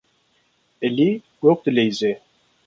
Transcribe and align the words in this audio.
Elî 0.87 1.09
gog 1.41 1.59
dileyîze. 1.65 2.11